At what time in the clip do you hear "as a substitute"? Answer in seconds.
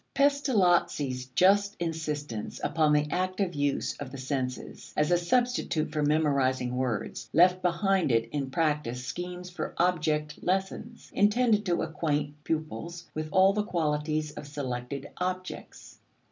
4.97-5.91